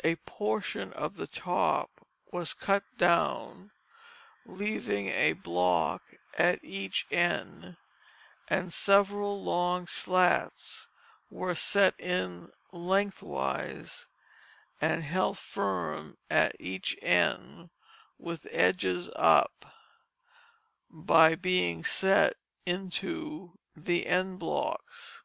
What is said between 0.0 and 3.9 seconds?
A portion of the top was cut down